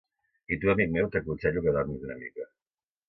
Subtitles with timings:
[0.53, 2.49] I tu, amic meu, t'aconsello que dormis una mica.